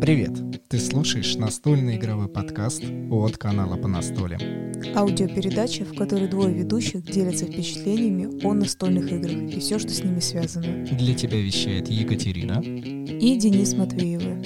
[0.00, 0.32] Привет!
[0.70, 4.40] Ты слушаешь настольный игровой подкаст от канала по настолям.
[4.96, 10.20] Аудиопередача, в которой двое ведущих делятся впечатлениями о настольных играх и все, что с ними
[10.20, 10.86] связано.
[10.86, 14.40] Для тебя вещает Екатерина и Денис Матвеевы.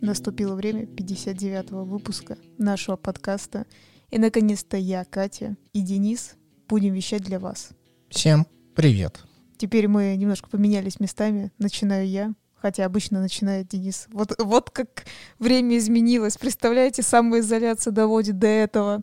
[0.00, 3.66] Наступило время 59-го выпуска нашего подкаста.
[4.10, 6.34] И, наконец-то, я, Катя и Денис
[6.68, 7.70] будем вещать для вас.
[8.08, 8.44] Всем
[8.74, 9.29] привет!
[9.60, 11.52] Теперь мы немножко поменялись местами.
[11.58, 14.06] Начинаю я, хотя обычно начинает Денис.
[14.10, 15.04] Вот, вот как
[15.38, 16.38] время изменилось.
[16.38, 19.02] Представляете, самоизоляция доводит до этого.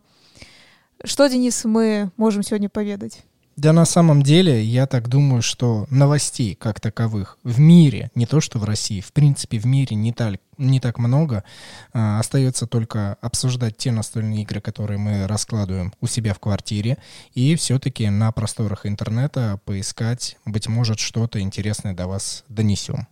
[1.04, 3.24] Что, Денис, мы можем сегодня поведать?
[3.58, 8.40] Да на самом деле, я так думаю, что новостей как таковых в мире, не то
[8.40, 11.42] что в России, в принципе в мире не так, не так много.
[11.92, 16.98] А, остается только обсуждать те настольные игры, которые мы раскладываем у себя в квартире,
[17.34, 23.08] и все-таки на просторах интернета поискать, быть может, что-то интересное до вас донесем.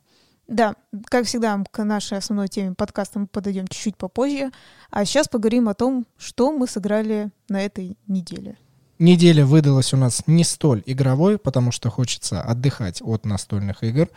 [0.46, 0.76] Да,
[1.06, 4.52] как всегда, к нашей основной теме подкаста мы подойдем чуть-чуть попозже.
[4.92, 8.56] А сейчас поговорим о том, что мы сыграли на этой неделе.
[8.98, 14.08] Неделя выдалась у нас не столь игровой, потому что хочется отдыхать от настольных игр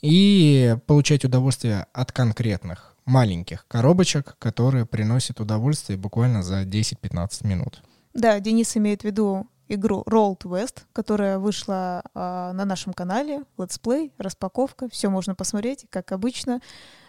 [0.00, 7.82] и получать удовольствие от конкретных маленьких коробочек, которые приносят удовольствие буквально за 10-15 минут.
[8.14, 14.12] Да, Денис имеет в виду игру Roll West, которая вышла э, на нашем канале, летсплей,
[14.18, 16.60] распаковка, все можно посмотреть, как обычно.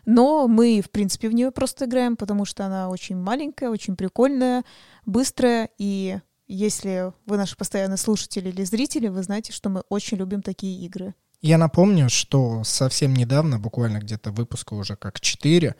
[0.05, 4.63] Но мы, в принципе, в нее просто играем, потому что она очень маленькая, очень прикольная,
[5.05, 6.19] быстрая, и
[6.53, 11.13] если вы наши постоянные слушатели или зрители, вы знаете, что мы очень любим такие игры.
[11.43, 15.75] Я напомню, что совсем недавно, буквально где-то выпуска уже как 4,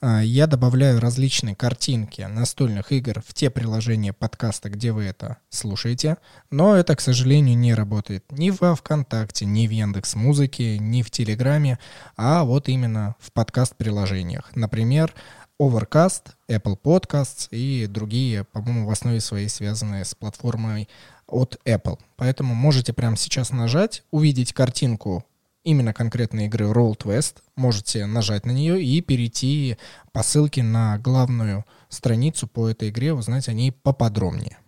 [0.00, 6.18] а, я добавляю различные картинки настольных игр в те приложения подкаста, где вы это слушаете.
[6.52, 11.10] Но это, к сожалению, не работает ни во ВКонтакте, ни в Яндекс Музыке, ни в
[11.10, 11.80] Телеграме,
[12.16, 14.54] а вот именно в подкаст-приложениях.
[14.54, 15.12] Например,
[15.60, 20.88] Overcast, Apple Podcasts и другие, по-моему, в основе своей связанные с платформой
[21.26, 21.98] от Apple.
[22.16, 25.24] Поэтому можете прямо сейчас нажать, увидеть картинку
[25.64, 29.76] именно конкретной игры Roll West, можете нажать на нее и перейти
[30.12, 34.58] по ссылке на главную страницу по этой игре, узнать о ней поподробнее.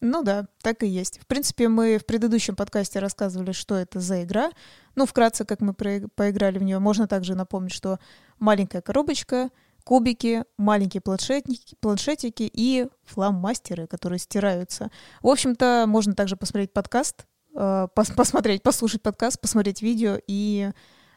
[0.00, 1.18] Ну да, так и есть.
[1.20, 4.52] В принципе, мы в предыдущем подкасте рассказывали, что это за игра.
[4.94, 6.78] Ну, вкратце, как мы поиграли в нее.
[6.78, 7.98] Можно также напомнить, что
[8.38, 9.50] маленькая коробочка—
[9.88, 14.90] кубики, маленькие планшетники, планшетики и фломастеры, которые стираются.
[15.22, 17.24] В общем-то, можно также посмотреть подкаст,
[17.56, 20.72] э, пос посмотреть, послушать подкаст, посмотреть видео и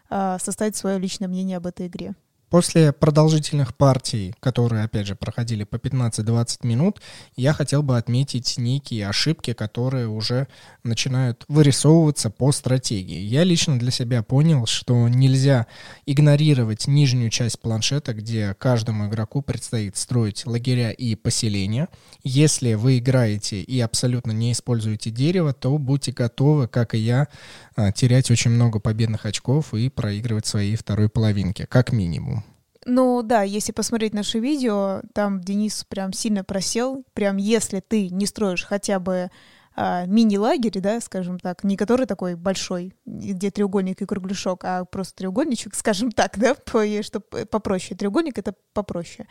[0.10, 2.16] э, составить свое личное мнение об этой игре.
[2.52, 7.02] После продолжительных партий, которые, опять же, проходили по 15-20 минут,
[7.38, 10.50] я хотел бы отметить некие ошибки, которые уже
[10.84, 13.20] начинают вырисовываться по стратегии.
[13.20, 15.66] Я лично для себя понял, что нельзя
[16.06, 21.88] игнорировать нижнюю часть планшета, где каждому игроку предстоит строить лагеря и поселения.
[22.22, 27.30] Если вы играете и абсолютно не используете дерево, то будьте готовы, как и я,
[27.78, 32.41] а, терять очень много победных очков и проигрывать своей второй половинке, как минимум.
[32.86, 37.06] Ну да, если посмотреть наше видео, там Денис прям сильно просел.
[37.14, 39.30] Прям если ты не строишь хотя бы
[39.76, 45.16] а, мини-лагерь, да, скажем так, не который такой большой, где треугольник и кругляшок, а просто
[45.16, 46.56] треугольничек, скажем так, да,
[47.04, 47.98] чтобы попроще.
[47.98, 49.28] Треугольник— это попроще.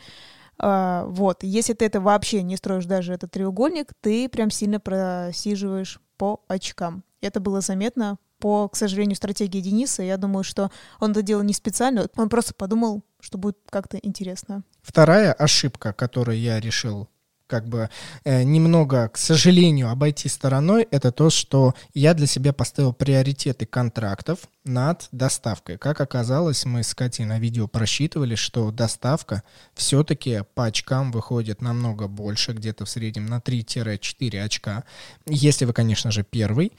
[0.57, 5.99] А, вот, если ты это вообще не строишь даже этот треугольник, ты прям сильно просиживаешь
[6.17, 7.03] по очкам.
[7.19, 10.03] Это было заметно по, к сожалению, стратегии Дениса.
[10.03, 14.63] Я думаю, что он это делал не специально, он просто подумал, что будет как-то интересно.
[14.81, 17.07] Вторая ошибка, которую я решил
[17.51, 17.89] как бы
[18.23, 24.39] э, немного, к сожалению, обойти стороной, это то, что я для себя поставил приоритеты контрактов
[24.63, 25.77] над доставкой.
[25.77, 32.07] Как оказалось, мы с Катей на видео просчитывали, что доставка все-таки по очкам выходит намного
[32.07, 34.85] больше, где-то в среднем на 3-4 очка,
[35.27, 36.71] если вы, конечно же, первый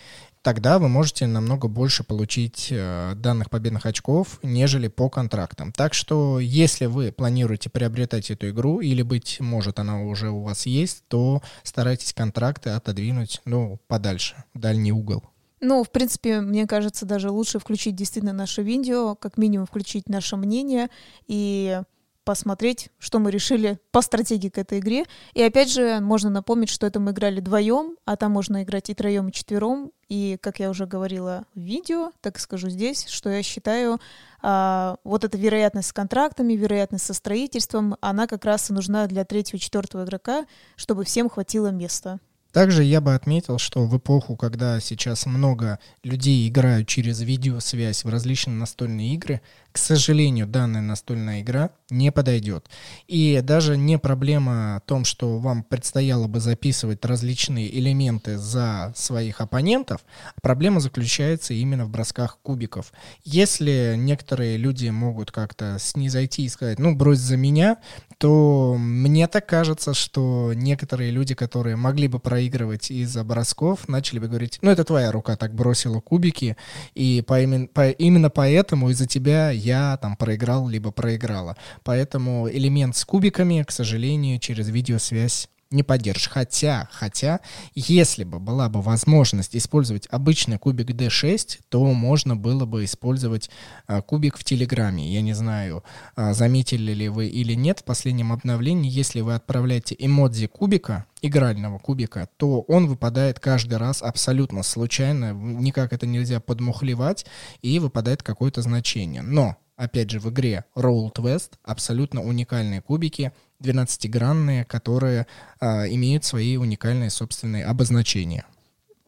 [0.43, 5.73] тогда вы можете намного больше получить э, данных победных очков, нежели по контрактам.
[5.73, 10.67] Так что, если вы планируете приобретать эту игру, или, быть может, она уже у вас
[10.67, 15.23] есть, то старайтесь контракты отодвинуть, ну, подальше, в дальний угол.
[15.61, 20.37] Ну, в принципе, мне кажется, даже лучше включить действительно наше видео, как минимум включить наше
[20.37, 20.89] мнение
[21.29, 21.81] и
[22.25, 25.05] посмотреть, что мы решили по стратегии к этой игре.
[25.35, 28.95] И опять же, можно напомнить, что это мы играли вдвоем, а там можно играть и
[28.95, 29.93] троем, и четвером.
[30.09, 33.99] И, как я уже говорила в видео, так скажу здесь, что я считаю,
[34.43, 39.25] а, вот эта вероятность с контрактами, вероятность со строительством, она как раз и нужна для
[39.25, 40.47] третьего, четвертого игрока,
[40.77, 42.21] чтобы всем хватило места.
[42.53, 48.09] Также я бы отметил, что в эпоху, когда сейчас много людей играют через видеосвязь в
[48.09, 49.41] различные настольные игры,
[49.73, 52.69] к сожалению, данная настольная игра не подойдет.
[53.09, 59.41] И даже не проблема в том, что вам предстояло бы записывать различные элементы за своих
[59.41, 60.03] оппонентов,
[60.37, 62.93] а проблема заключается именно в бросках кубиков.
[63.25, 67.79] Если некоторые люди могут как-то снизойти и сказать, ну, брось за меня,
[68.19, 74.27] то мне так кажется, что некоторые люди, которые могли бы проигрывать из-за бросков, начали бы
[74.27, 76.57] говорить, ну, это твоя рука так бросила кубики,
[76.95, 77.39] и по,
[77.73, 81.57] по, именно поэтому из-за тебя я там проиграл, либо проиграла.
[81.85, 86.29] Поэтому элемент с кубиками, к сожалению, через видеосвязь не поддержишь.
[86.29, 87.41] Хотя, хотя,
[87.75, 93.51] если бы была бы возможность использовать обычный кубик D6, то можно было бы использовать
[93.87, 95.13] а, кубик в Телеграме.
[95.13, 95.85] Я не знаю,
[96.17, 101.79] а, заметили ли вы или нет в последнем обновлении, если вы отправляете эмодзи кубика, игрального
[101.79, 107.25] кубика, то он выпадает каждый раз абсолютно случайно, никак это нельзя подмухлевать,
[107.63, 109.23] и выпадает какое-то значение.
[109.23, 115.27] Но опять же, в игре Roll West абсолютно уникальные кубики, 12-гранные, которые
[115.61, 118.45] а, имеют свои уникальные собственные обозначения.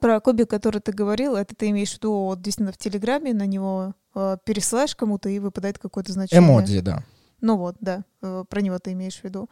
[0.01, 3.47] Про кубик, который ты говорил, это ты имеешь в виду вот действительно в Телеграме, на
[3.47, 6.47] него э, пересылаешь кому-то и выпадает какое-то значение.
[6.47, 7.05] Эмодзи, да.
[7.44, 9.50] Ну вот, да, э, про него ты имеешь в виду.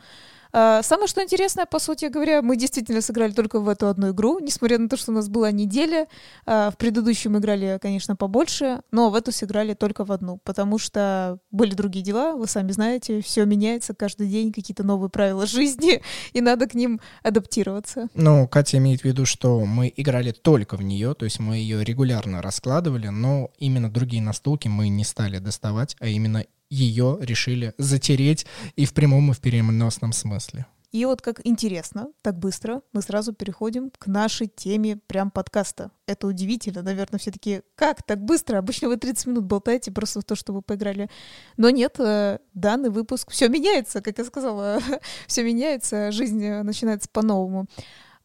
[0.54, 4.38] А, самое что интересное, по сути говоря, мы действительно сыграли только в эту одну игру,
[4.38, 6.08] несмотря на то, что у нас была неделя.
[6.46, 10.78] А, в предыдущую мы играли, конечно, побольше, но в эту сыграли только в одну, потому
[10.78, 16.00] что были другие дела, вы сами знаете, все меняется каждый день, какие-то новые правила жизни,
[16.32, 18.08] и надо к ним адаптироваться.
[18.14, 21.84] Ну, Катя имеет в виду, что мы играли только в нее, то есть мы ее
[21.84, 28.46] регулярно раскладывали, но именно другие настолки мы не стали доставать, а именно ее решили затереть
[28.76, 30.66] и в прямом, и в переносном смысле.
[30.90, 35.90] И вот как интересно, так быстро мы сразу переходим к нашей теме прям подкаста.
[36.06, 38.58] Это удивительно, наверное, все таки как так быстро?
[38.58, 41.08] Обычно вы 30 минут болтаете просто в то, что вы поиграли.
[41.56, 44.80] Но нет, э, данный выпуск, все меняется, как я сказала,
[45.26, 47.66] все меняется, жизнь начинается по-новому.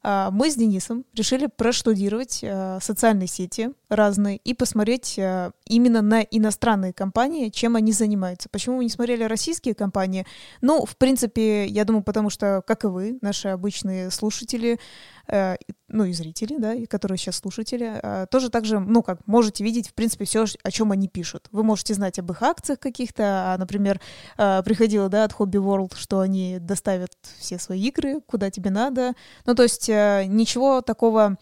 [0.04, 6.22] А, мы с Денисом решили проштудировать а, социальные сети разные и посмотреть а, именно на
[6.22, 8.50] иностранные компании, чем они занимаются.
[8.50, 10.26] Почему мы не смотрели российские компании?
[10.62, 16.04] Ну, в принципе, я думаю, потому что, как и вы, наши обычные слушатели, Э, ну
[16.04, 19.94] и зрители, да, и которые сейчас слушатели, э, тоже также, ну как, можете видеть, в
[19.94, 21.48] принципе, все, о чем они пишут.
[21.52, 24.00] Вы можете знать об их акциях каких-то, а, например,
[24.38, 29.14] э, приходило, да, от Hobby World, что они доставят все свои игры, куда тебе надо.
[29.46, 31.38] Ну, то есть ничего такого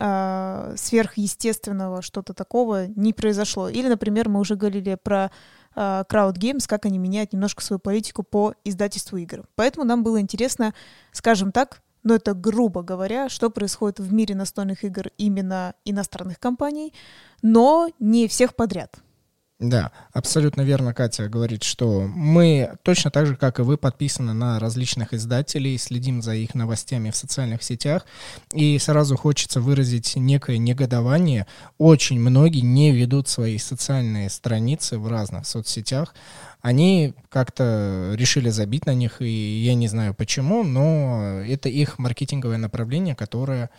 [0.00, 3.68] сверхъестественного, что-то такого не произошло.
[3.68, 5.32] Или, например, мы уже говорили про
[5.74, 9.48] Crowd Games, как они меняют немножко свою политику по издательству игр.
[9.56, 10.72] Поэтому нам было интересно,
[11.10, 16.92] скажем так, но это грубо говоря, что происходит в мире настольных игр именно иностранных компаний,
[17.42, 18.98] но не всех подряд.
[19.60, 24.60] Да, абсолютно верно Катя говорит, что мы точно так же, как и вы, подписаны на
[24.60, 28.06] различных издателей, следим за их новостями в социальных сетях,
[28.52, 31.48] и сразу хочется выразить некое негодование.
[31.76, 36.14] Очень многие не ведут свои социальные страницы в разных соцсетях,
[36.60, 42.58] они как-то решили забить на них, и я не знаю почему, но это их маркетинговое
[42.58, 43.70] направление, которое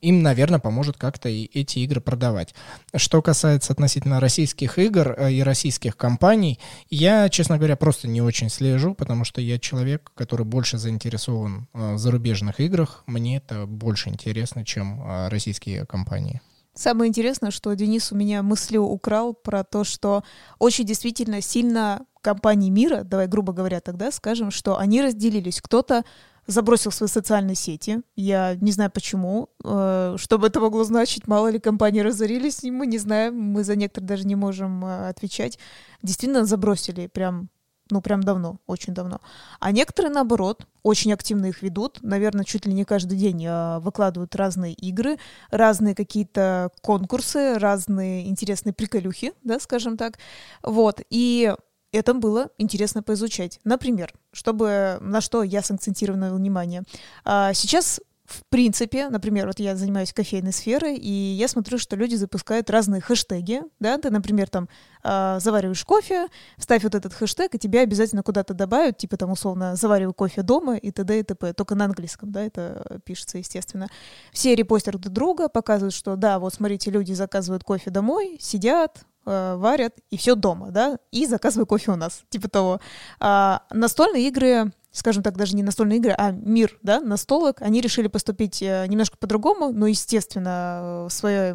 [0.00, 2.54] им, наверное, поможет как-то и эти игры продавать.
[2.94, 6.58] Что касается относительно российских игр э, и российских компаний,
[6.90, 11.94] я, честно говоря, просто не очень слежу, потому что я человек, который больше заинтересован э,
[11.94, 13.04] в зарубежных играх.
[13.06, 16.40] Мне это больше интересно, чем российские компании.
[16.74, 20.24] Самое интересное, что Денис у меня мыслью украл про то, что
[20.58, 25.60] очень действительно сильно компании мира, давай грубо говоря тогда скажем, что они разделились.
[25.60, 26.04] Кто-то
[26.46, 28.02] забросил свои социальные сети.
[28.16, 29.50] Я не знаю почему.
[29.64, 31.26] Э, что бы это могло значить?
[31.26, 33.38] Мало ли компании разорились, мы не знаем.
[33.38, 35.58] Мы за некоторые даже не можем э, отвечать.
[36.02, 37.48] Действительно забросили прям
[37.90, 39.20] ну, прям давно, очень давно.
[39.60, 41.98] А некоторые, наоборот, очень активно их ведут.
[42.00, 45.18] Наверное, чуть ли не каждый день э, выкладывают разные игры,
[45.50, 50.18] разные какие-то конкурсы, разные интересные приколюхи, да, скажем так.
[50.62, 51.02] Вот.
[51.10, 51.54] И
[51.92, 53.60] это было интересно поизучать.
[53.64, 56.82] Например, чтобы на что я сакцентировала внимание.
[57.24, 58.00] А, сейчас
[58.32, 63.00] в принципе, например, вот я занимаюсь кофейной сферой, и я смотрю, что люди запускают разные
[63.00, 64.68] хэштеги, да, ты, например, там
[65.04, 69.76] э, завариваешь кофе, вставь вот этот хэштег, и тебя обязательно куда-то добавят, типа там условно
[69.76, 71.20] завариваю кофе дома и т.д.
[71.20, 71.52] и т.п.
[71.52, 73.88] Только на английском, да, это пишется, естественно.
[74.32, 79.56] Все репостят друг друга, показывают, что да, вот смотрите, люди заказывают кофе домой, сидят, э,
[79.56, 82.80] варят, и все дома, да, и заказывай кофе у нас, типа того.
[83.20, 88.08] А, настольные игры скажем так, даже не настольные игры, а мир, да, настолок, они решили
[88.08, 91.54] поступить э, немножко по-другому, но, естественно, в своей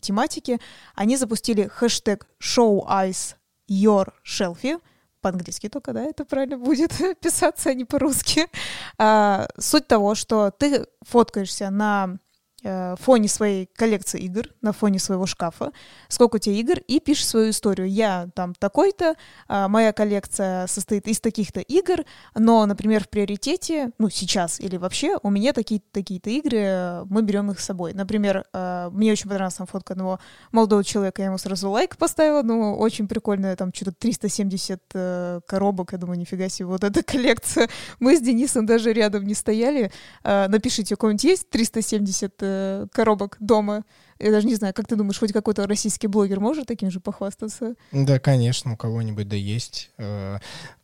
[0.00, 0.60] тематике.
[0.94, 3.34] Они запустили хэштег show eyes
[3.68, 4.80] your shelfie,
[5.20, 8.46] по-английски только, да, это правильно будет писаться, а не по-русски.
[8.98, 12.18] А, суть того, что ты фоткаешься на
[12.68, 15.70] Э, фоне своей коллекции игр, на фоне своего шкафа,
[16.08, 17.88] сколько у тебя игр, и пишешь свою историю.
[17.88, 19.14] Я там такой-то,
[19.46, 22.04] а, моя коллекция состоит из таких-то игр,
[22.34, 27.52] но, например, в приоритете, ну, сейчас или вообще, у меня такие-то такие-то игры, мы берем
[27.52, 27.94] их с собой.
[27.94, 30.18] Например, э, мне очень понравилась там фотка одного
[30.50, 35.92] молодого человека, я ему сразу лайк поставила, ну, очень прикольная, там что-то 370 э, коробок,
[35.92, 37.68] я думаю, нифига себе, вот эта коллекция.
[38.00, 39.92] Мы с Денисом даже рядом не стояли.
[40.24, 42.55] Напишите, у кого-нибудь есть 370 Э,
[42.92, 43.84] коробок дома.
[44.18, 47.74] Я даже не знаю, как ты думаешь, хоть какой-то российский блогер может таким же похвастаться?
[47.92, 49.90] Да, конечно, у кого-нибудь да есть.
[49.98, 50.38] Э,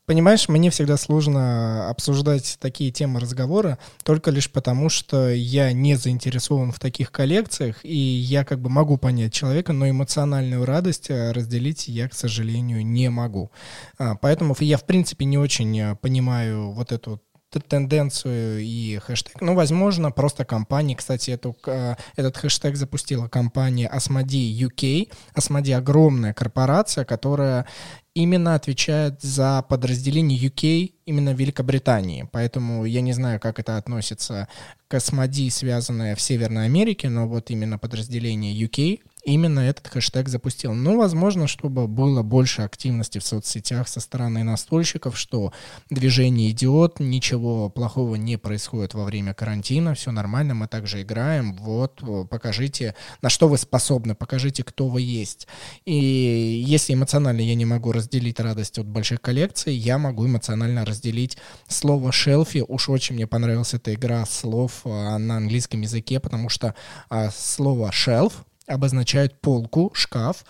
[0.04, 6.72] понимаешь, мне всегда сложно обсуждать такие темы разговора только лишь потому, что я не заинтересован
[6.72, 11.88] в таких коллекциях, и я как бы могу понять человека, но эмоциональную радость э, разделить
[11.88, 13.50] я, к сожалению, не могу.
[13.96, 17.22] А, поэтому я, в принципе, не очень понимаю вот эту
[17.61, 19.40] тенденцию и хэштег.
[19.40, 25.11] Ну, возможно, просто компания, кстати, эту, э, этот хэштег запустила компания Asmodee UK.
[25.35, 27.66] Asmodee огромная корпорация, которая
[28.14, 32.28] именно отвечает за подразделение UK именно Великобритании.
[32.30, 34.49] Поэтому я не знаю, как это относится
[34.88, 40.74] к Asmodee, связанное в Северной Америке, но вот именно подразделение UK именно этот хэштег запустил.
[40.74, 45.52] Ну, возможно, чтобы было больше активности в соцсетях со стороны настольщиков, что
[45.90, 52.02] движение идет, ничего плохого не происходит во время карантина, все нормально, мы также играем, вот,
[52.28, 55.46] покажите, на что вы способны, покажите, кто вы есть.
[55.84, 61.38] И если эмоционально я не могу разделить радость от больших коллекций, я могу эмоционально разделить
[61.68, 62.64] слово «шелфи».
[62.66, 66.74] Уж очень мне понравилась эта игра слов а, на английском языке, потому что
[67.08, 68.32] а, слово «shelf»
[68.66, 70.45] обозначают полку, шкаф,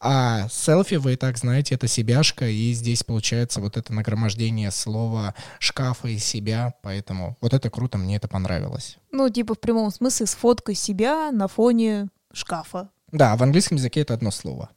[0.00, 5.34] а селфи, вы и так знаете, это себяшка, и здесь получается вот это нагромождение слова
[5.58, 8.98] шкафа и себя, поэтому вот это круто, мне это понравилось.
[9.12, 12.90] Ну, типа в прямом смысле с фоткой себя на фоне шкафа.
[13.12, 14.70] Да, в английском языке это одно слово.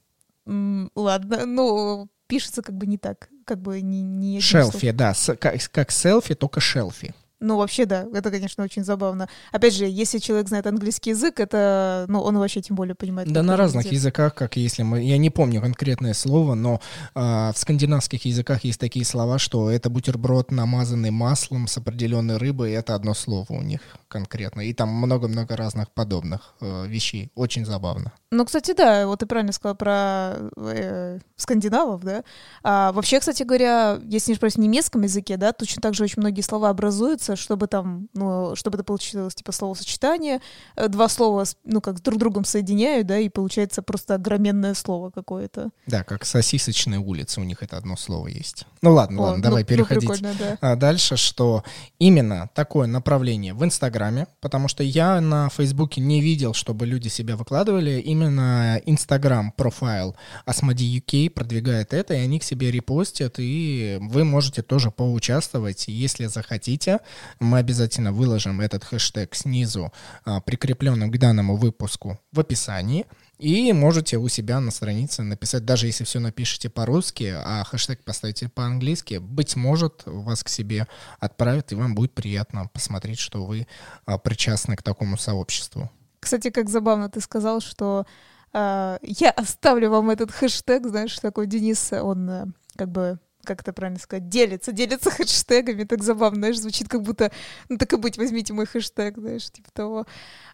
[0.45, 4.01] Mm, ладно, ну, пишется как бы не так, как бы не...
[4.01, 7.13] не шелфи, да, с, как, как селфи, только шелфи.
[7.41, 9.27] Ну, вообще, да, это, конечно, очень забавно.
[9.51, 13.31] Опять же, если человек знает английский язык, это, ну, он вообще тем более понимает.
[13.31, 13.97] Да, на разных делать.
[13.97, 16.79] языках, как если мы, я не помню конкретное слово, но
[17.15, 22.73] э, в скандинавских языках есть такие слова, что это бутерброд, намазанный маслом с определенной рыбой,
[22.73, 24.61] это одно слово у них конкретно.
[24.61, 27.31] И там много-много разных подобных э, вещей.
[27.33, 28.11] Очень забавно.
[28.29, 32.23] Ну, кстати, да, вот ты правильно сказал про э, скандинавов, да.
[32.63, 36.41] А, вообще, кстати говоря, если не в немецком языке, да, точно так же очень многие
[36.41, 40.41] слова образуются, чтобы там, ну, чтобы это получилось типа словосочетание,
[40.75, 45.69] э, два слова, ну, как друг другом соединяют, да, и получается просто огроменное слово какое-то.
[45.87, 48.65] Да, как сосисочная улица, у них это одно слово есть.
[48.81, 50.57] Ну ладно, О, ладно, ну, давай ну, переходить да.
[50.61, 51.63] а дальше, что
[51.99, 57.35] именно такое направление в Инстаграме, потому что я на Фейсбуке не видел, чтобы люди себя
[57.35, 64.23] выкладывали, именно Instagram профайл Asmodee UK продвигает это, и они к себе репостят, и вы
[64.23, 65.85] можете тоже поучаствовать.
[65.87, 66.99] Если захотите,
[67.39, 69.91] мы обязательно выложим этот хэштег снизу,
[70.25, 73.05] а, прикрепленным к данному выпуску в описании.
[73.37, 78.49] И можете у себя на странице написать, даже если все напишите по-русски, а хэштег поставите
[78.49, 80.87] по-английски, быть может, вас к себе
[81.19, 83.67] отправят, и вам будет приятно посмотреть, что вы
[84.05, 85.89] а, причастны к такому сообществу.
[86.19, 88.05] Кстати, как забавно ты сказал, что
[88.53, 93.73] э, я оставлю вам этот хэштег, знаешь, такой Денис, он э, как бы как это
[93.73, 97.31] правильно сказать, делится, делится хэштегами, так забавно, знаешь, звучит как будто,
[97.69, 100.05] ну так и быть, возьмите мой хэштег, знаешь, типа того.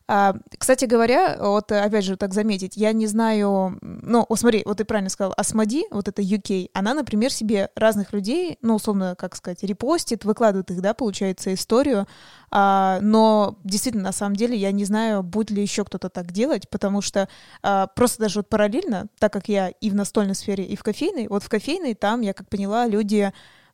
[0.09, 4.77] А, кстати говоря, вот опять же так заметить, я не знаю, ну, вот смотри, вот
[4.77, 9.35] ты правильно сказал, Асмоди, вот это UK, она, например, себе разных людей, ну, условно, как
[9.35, 12.07] сказать, репостит, выкладывает их, да, получается, историю,
[12.49, 16.69] а, но действительно, на самом деле, я не знаю, будет ли еще кто-то так делать,
[16.69, 17.27] потому что
[17.61, 21.27] а, просто даже вот параллельно, так как я и в настольной сфере, и в кофейной,
[21.27, 23.31] вот в кофейной там, я как поняла, люди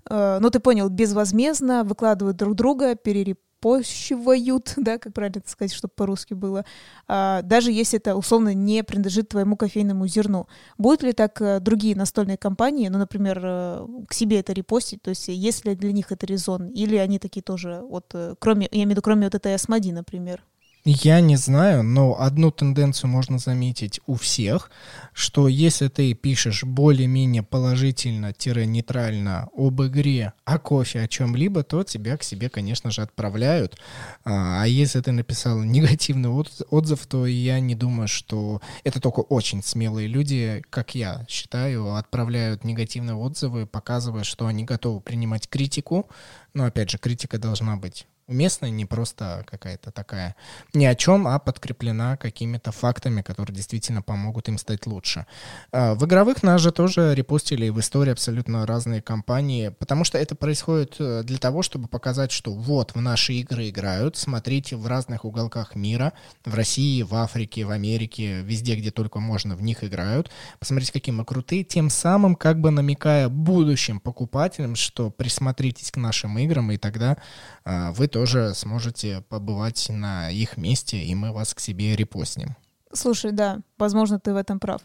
[0.10, 5.74] э, ну, ты понял, безвозмездно выкладывают друг друга, перереп пощивают, да, как правильно это сказать,
[5.74, 6.66] чтобы по-русски было,
[7.08, 10.48] а, даже если это условно не принадлежит твоему кофейному зерну.
[10.78, 15.12] Будут ли так а, другие настольные компании, ну, например, а, к себе это репостить, то
[15.12, 18.80] есть есть ли для них это резон, или они такие тоже, вот, э, кроме, я
[18.80, 20.44] имею в виду, кроме вот этой Асмоди, например?
[20.86, 24.70] Я не знаю, но одну тенденцию можно заметить у всех,
[25.14, 32.24] что если ты пишешь более-менее положительно-нейтрально об игре, о кофе, о чем-либо, то тебя к
[32.24, 33.78] себе, конечно же, отправляют.
[34.26, 39.64] А, а если ты написал негативный отзыв, то я не думаю, что это только очень
[39.64, 46.10] смелые люди, как я считаю, отправляют негативные отзывы, показывая, что они готовы принимать критику.
[46.54, 50.36] Но опять же, критика должна быть уместная, не просто какая-то такая
[50.74, 55.26] ни о чем, а подкреплена какими-то фактами, которые действительно помогут им стать лучше.
[55.72, 60.36] А, в игровых нас же тоже репостили в истории абсолютно разные компании, потому что это
[60.36, 65.26] происходит э, для того, чтобы показать, что вот в наши игры играют, смотрите в разных
[65.26, 66.14] уголках мира,
[66.46, 70.32] в России, в Африке, в Америке, везде, где только можно, в них играют.
[70.60, 76.38] Посмотрите, какие мы крутые, тем самым как бы намекая будущим покупателям, что присмотритесь к нашим
[76.40, 77.18] играм, и тогда
[77.66, 82.56] а, вы тоже сможете побывать на их месте, и мы вас к себе репостнем.
[82.94, 84.82] Слушай, да, возможно, ты в этом прав.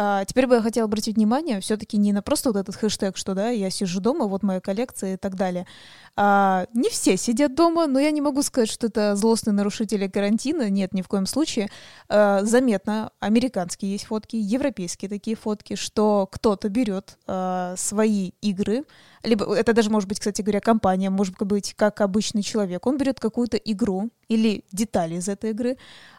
[0.00, 3.34] А, теперь бы я хотела обратить внимание все-таки не на просто вот этот хэштег, что
[3.34, 5.66] да, я сижу дома, вот моя коллекция и так далее.
[6.14, 10.70] А, не все сидят дома, но я не могу сказать, что это злостные нарушители карантина.
[10.70, 11.68] Нет, ни в коем случае.
[12.08, 18.84] А, заметно, американские есть фотки, европейские такие фотки, что кто-то берет а, свои игры,
[19.24, 22.86] либо это даже может быть, кстати говоря, компания, может быть, как обычный человек.
[22.86, 25.76] Он берет какую-то игру или детали из этой игры,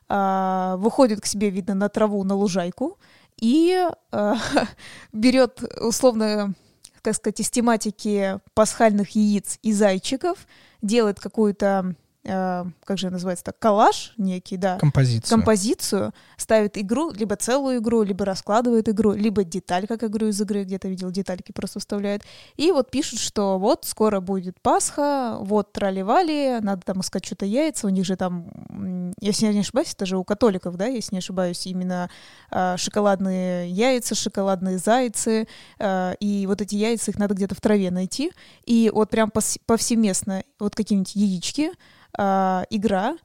[0.09, 2.97] а, выходит к себе, видно, на траву, на лужайку,
[3.41, 4.33] и э,
[5.13, 6.53] берет условно,
[7.01, 10.47] как сказать, из тематики пасхальных яиц и зайчиков,
[10.81, 11.95] делает какую-то
[12.29, 14.77] э, как же называется так, коллаж некий, да.
[14.77, 15.29] Композицию.
[15.29, 20.63] Композицию, ставит игру, либо целую игру, либо раскладывает игру, либо деталь, как игру из игры,
[20.63, 22.23] где-то видел, детальки просто вставляет.
[22.57, 27.87] И вот пишут, что вот скоро будет Пасха, вот трали-вали, надо там искать что-то яйца,
[27.87, 28.49] у них же там,
[29.19, 32.09] если я не ошибаюсь, это же у католиков, да, если не ошибаюсь, именно
[32.51, 35.47] э, шоколадные яйца, шоколадные зайцы,
[35.79, 38.31] э, и вот эти яйца, их надо где-то в траве найти,
[38.65, 39.31] и вот прям
[39.65, 41.71] повсеместно вот какие-нибудь яички,
[42.17, 43.17] э, игра,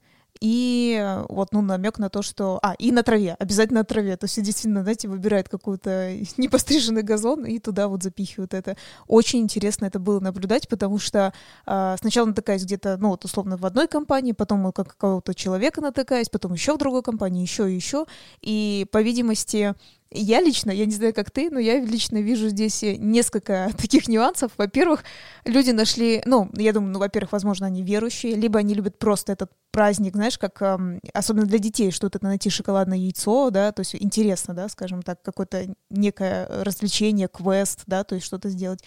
[0.45, 2.59] и вот, ну, намек на то, что...
[2.63, 4.17] А, и на траве, обязательно на траве.
[4.17, 8.77] То есть действительно, знаете, выбирает какой-то непостриженный газон и туда вот запихивают это.
[9.07, 11.33] Очень интересно это было наблюдать, потому что
[11.67, 16.29] э, сначала натыкаюсь где-то, ну, вот условно в одной компании, потом как какого-то человека натыкаюсь,
[16.29, 18.05] потом еще в другой компании, еще и еще.
[18.43, 19.75] И, по видимости,
[20.21, 24.53] я лично, я не знаю, как ты, но я лично вижу здесь несколько таких нюансов.
[24.57, 25.05] Во-первых,
[25.45, 29.51] люди нашли, ну, я думаю, ну, во-первых, возможно, они верующие, либо они любят просто этот
[29.71, 34.55] праздник, знаешь, как, эм, особенно для детей, что-то найти шоколадное яйцо, да, то есть интересно,
[34.55, 38.85] да, скажем так, какое-то некое развлечение, квест, да, то есть что-то сделать.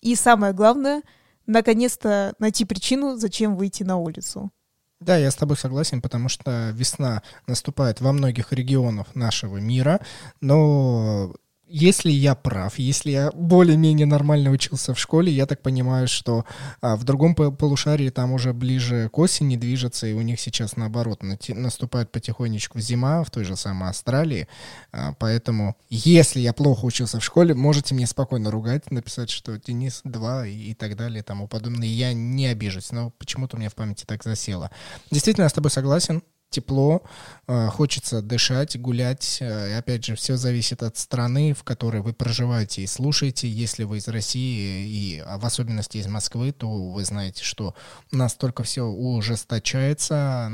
[0.00, 1.02] И самое главное,
[1.46, 4.52] наконец-то найти причину, зачем выйти на улицу.
[5.00, 10.00] Да, я с тобой согласен, потому что весна наступает во многих регионах нашего мира,
[10.40, 11.34] но
[11.68, 16.44] если я прав, если я более-менее нормально учился в школе, я так понимаю, что
[16.80, 21.22] а, в другом полушарии там уже ближе к осени движется, и у них сейчас наоборот
[21.22, 24.48] наступает потихонечку зима в той же самой Австралии.
[24.92, 30.00] А, поэтому, если я плохо учился в школе, можете мне спокойно ругать, написать, что Денис
[30.04, 31.88] 2 и, и так далее и тому подобное.
[31.88, 34.70] Я не обижусь, но почему-то у меня в памяти так засело.
[35.10, 37.02] Действительно, я с тобой согласен тепло,
[37.46, 39.38] э, хочется дышать, гулять.
[39.40, 43.48] Э, и опять же, все зависит от страны, в которой вы проживаете и слушаете.
[43.48, 47.74] Если вы из России и а в особенности из Москвы, то вы знаете, что
[48.10, 50.50] настолько все ужесточается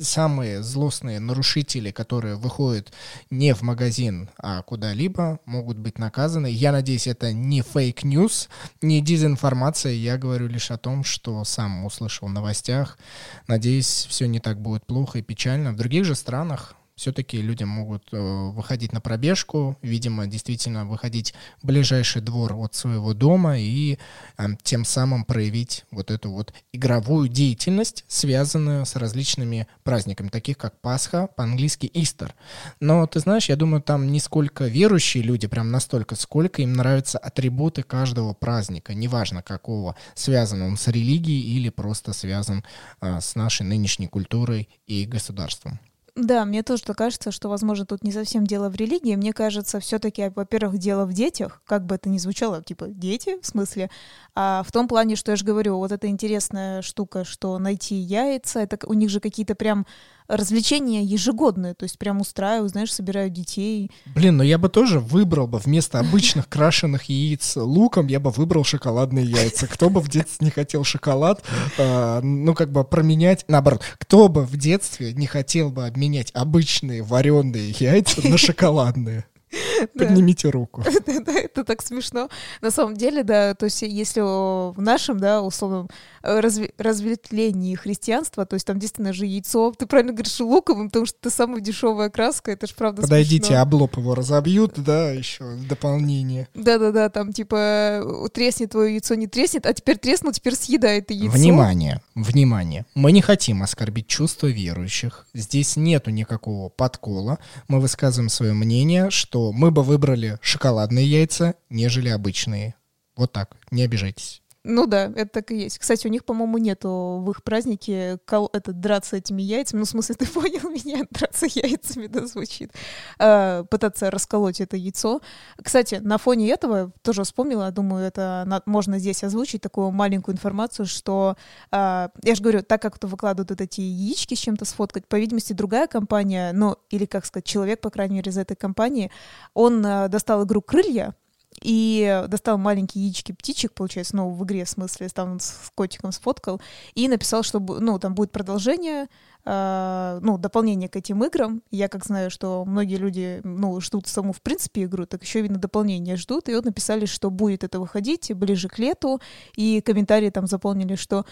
[0.00, 2.92] самые злостные нарушители, которые выходят
[3.30, 6.48] не в магазин, а куда-либо, могут быть наказаны.
[6.48, 8.48] Я надеюсь, это не fake news,
[8.82, 9.92] не дезинформация.
[9.92, 12.98] Я говорю лишь о том, что сам услышал в новостях.
[13.46, 15.72] Надеюсь, все не так будет плохо и печально.
[15.72, 21.32] В других же странах все-таки люди могут э, выходить на пробежку, видимо, действительно выходить
[21.62, 23.98] в ближайший двор от своего дома и
[24.36, 30.80] э, тем самым проявить вот эту вот игровую деятельность, связанную с различными праздниками, таких как
[30.80, 32.34] Пасха, по-английски Истер.
[32.80, 37.18] Но ты знаешь, я думаю, там не сколько верующие люди, прям настолько, сколько им нравятся
[37.18, 42.64] атрибуты каждого праздника, неважно какого, связан он с религией или просто связан
[43.00, 45.78] э, с нашей нынешней культурой и государством.
[46.20, 49.14] Да, мне тоже кажется, что, возможно, тут не совсем дело в религии.
[49.14, 53.46] Мне кажется, все-таки, во-первых, дело в детях, как бы это ни звучало, типа дети, в
[53.46, 53.88] смысле,
[54.34, 58.58] а в том плане, что я же говорю, вот эта интересная штука, что найти яйца,
[58.58, 59.86] это у них же какие-то прям
[60.28, 63.90] развлечения ежегодные, то есть прям устраиваю, знаешь, собираю детей.
[64.06, 68.64] Блин, но я бы тоже выбрал бы вместо обычных крашеных яиц луком, я бы выбрал
[68.64, 69.66] шоколадные яйца.
[69.66, 71.42] Кто бы в детстве не хотел шоколад,
[71.78, 77.02] э, ну как бы променять, наоборот, кто бы в детстве не хотел бы обменять обычные
[77.02, 79.24] вареные яйца на шоколадные?
[79.98, 80.82] Поднимите руку.
[81.06, 82.28] Это так смешно.
[82.60, 85.88] На самом деле, да, то есть если в нашем, да, условном
[86.28, 91.16] э, разветвлении христианства, то есть там действительно же яйцо, ты правильно говоришь, луковым, потому что
[91.20, 96.48] это самая дешевая краска, это же правда Подойдите, облоп его разобьют, да, еще дополнение.
[96.54, 101.36] Да-да-да, там типа треснет твое яйцо, не треснет, а теперь треснул, теперь съедает яйцо.
[101.36, 102.86] Внимание, внимание.
[102.94, 105.26] Мы не хотим оскорбить чувства верующих.
[105.34, 107.38] Здесь нету никакого подкола.
[107.68, 112.74] Мы высказываем свое мнение, что мы бы выбрали шоколадные яйца, нежели обычные.
[113.16, 114.42] Вот так, не обижайтесь.
[114.64, 115.78] Ну да, это так и есть.
[115.78, 119.78] Кстати, у них, по-моему, нету в их празднике кол- это, драться этими яйцами.
[119.80, 121.06] Ну, в смысле, ты понял меня?
[121.10, 122.72] Драться яйцами, да, звучит.
[123.18, 125.20] А, пытаться расколоть это яйцо.
[125.62, 130.86] Кстати, на фоне этого тоже вспомнила, думаю, это на- можно здесь озвучить такую маленькую информацию,
[130.86, 131.36] что,
[131.70, 135.16] а, я же говорю, так как то выкладывают вот эти яички с чем-то сфоткать, по
[135.16, 139.10] видимости, другая компания, ну, или, как сказать, человек, по крайней мере, из этой компании,
[139.54, 141.14] он а, достал игру «Крылья»,
[141.62, 146.60] и достал маленькие яички птичек, получается, ну, в игре, в смысле, там с котиком сфоткал,
[146.94, 149.08] и написал, что, ну, там будет продолжение,
[149.44, 151.62] э, ну, дополнение к этим играм.
[151.70, 155.58] Я как знаю, что многие люди, ну, ждут саму, в принципе, игру, так еще, видно,
[155.58, 159.20] дополнение ждут, и вот написали, что будет это выходить ближе к лету,
[159.56, 161.24] и комментарии там заполнили, что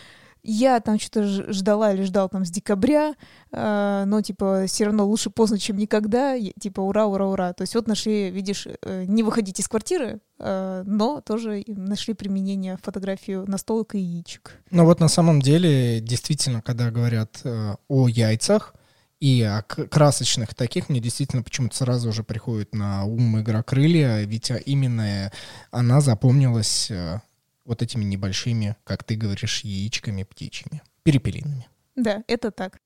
[0.46, 3.14] я там что-то ждала или ждал там с декабря,
[3.52, 7.52] э, но, типа, все равно лучше поздно, чем никогда, типа, ура, ура, ура.
[7.52, 12.78] То есть вот нашли, видишь, э, не выходить из квартиры, э, но тоже нашли применение
[12.82, 14.52] фотографию настолок и яичек.
[14.70, 18.74] Ну вот на самом деле, действительно, когда говорят э, о яйцах,
[19.18, 24.52] и о красочных таких мне действительно почему-то сразу же приходит на ум игра крылья, ведь
[24.66, 25.32] именно
[25.70, 27.20] она запомнилась э,
[27.66, 31.68] вот этими небольшими, как ты говоришь, яичками птичьими, перепелиными.
[31.94, 32.78] Да, это так.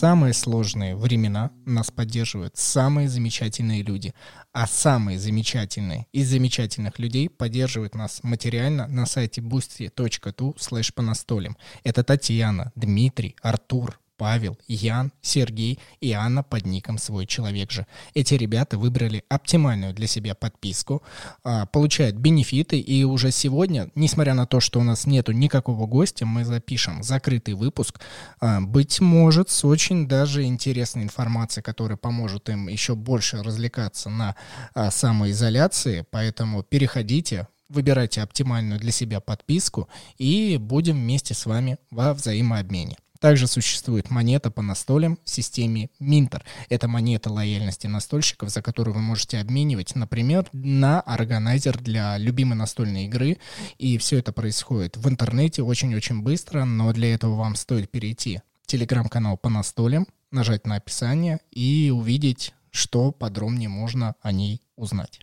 [0.00, 4.14] самые сложные времена нас поддерживают самые замечательные люди.
[4.50, 11.58] А самые замечательные из замечательных людей поддерживают нас материально на сайте boosty.tu slash по настолям.
[11.84, 17.86] Это Татьяна, Дмитрий, Артур, Павел, Ян, Сергей и Анна под ником «Свой человек же».
[18.12, 21.02] Эти ребята выбрали оптимальную для себя подписку,
[21.42, 26.26] а, получают бенефиты, и уже сегодня, несмотря на то, что у нас нету никакого гостя,
[26.26, 27.98] мы запишем закрытый выпуск,
[28.42, 34.36] а, быть может, с очень даже интересной информацией, которая поможет им еще больше развлекаться на
[34.74, 42.12] а, самоизоляции, поэтому переходите, выбирайте оптимальную для себя подписку и будем вместе с вами во
[42.12, 42.98] взаимообмене.
[43.20, 46.42] Также существует монета по настолям в системе Minter.
[46.70, 53.04] Это монета лояльности настольщиков, за которую вы можете обменивать, например, на органайзер для любимой настольной
[53.04, 53.36] игры.
[53.76, 58.66] И все это происходит в интернете очень-очень быстро, но для этого вам стоит перейти в
[58.66, 65.20] телеграм-канал по настолям, нажать на описание и увидеть, что подробнее можно о ней узнать.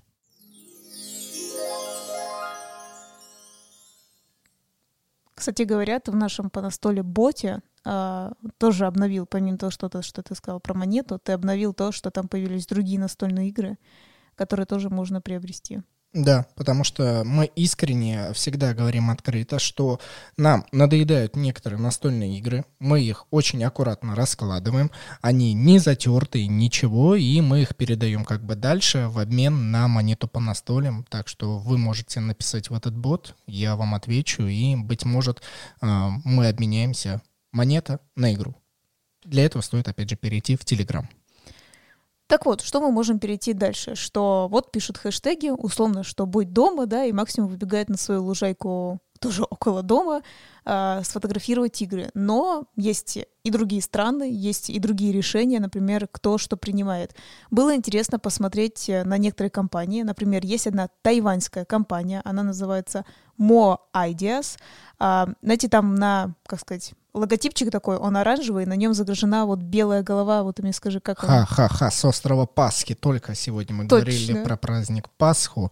[5.33, 10.21] Кстати говоря, в нашем по настоле боте а, тоже обновил, помимо того, что, -то, что
[10.21, 13.77] ты сказал про монету, ты обновил то, что там появились другие настольные игры,
[14.35, 15.81] которые тоже можно приобрести.
[16.13, 19.99] Да, потому что мы искренне всегда говорим открыто, что
[20.35, 24.89] нам надоедают некоторые настольные игры, мы их очень аккуратно раскладываем,
[25.21, 30.27] они не затертые, ничего, и мы их передаем как бы дальше в обмен на монету
[30.27, 35.05] по настолям, так что вы можете написать в этот бот, я вам отвечу, и, быть
[35.05, 35.41] может,
[35.81, 37.21] а, мы обменяемся
[37.57, 38.55] монета на игру.
[39.23, 41.09] Для этого стоит, опять же, перейти в Телеграм.
[42.27, 43.95] Так вот, что мы можем перейти дальше?
[43.95, 48.99] Что вот пишут хэштеги, условно, что будь дома, да, и максимум выбегает на свою лужайку
[49.19, 50.21] тоже около дома,
[50.65, 52.09] э, сфотографировать игры.
[52.13, 57.15] Но есть и другие страны, есть и другие решения, например, кто что принимает.
[57.49, 60.03] Было интересно посмотреть на некоторые компании.
[60.03, 63.05] Например, есть одна тайваньская компания, она называется
[63.39, 64.57] Mo Ideas.
[64.99, 70.03] А, знаете, там на, как сказать, логотипчик такой, он оранжевый, на нем загружена вот белая
[70.03, 73.99] голова, вот ты мне скажи, как Ха-ха-ха, с острова Пасхи, только сегодня мы Точно.
[74.01, 75.71] говорили про праздник Пасху,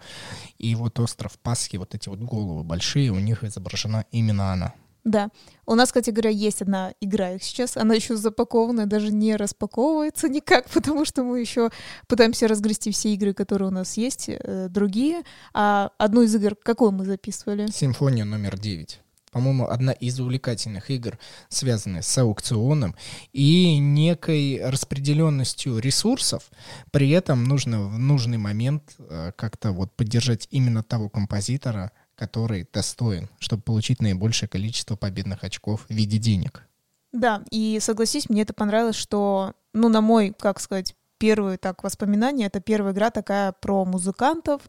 [0.57, 4.73] и вот остров Пасхи, вот эти вот головы большие, у них изображена именно она.
[5.05, 5.29] Да.
[5.67, 7.77] У нас, кстати говоря, есть одна игра их сейчас.
[7.77, 11.69] Она еще запакованная, даже не распаковывается никак, потому что мы еще
[12.07, 15.21] пытаемся разгрести все игры, которые у нас есть, э, другие.
[15.53, 17.67] А одну из игр, какую мы записывали?
[17.67, 19.04] Симфония номер 9
[19.35, 21.19] по-моему, одна из увлекательных игр,
[21.49, 22.95] связанная с аукционом
[23.33, 26.49] и некой распределенностью ресурсов.
[26.91, 33.27] При этом нужно в нужный момент э, как-то вот поддержать именно того композитора, который достоин,
[33.37, 36.65] чтобы получить наибольшее количество победных очков в виде денег.
[37.11, 42.45] Да, и согласись, мне это понравилось, что, ну, на мой, как сказать, первые так воспоминания,
[42.45, 44.61] это первая игра такая про музыкантов,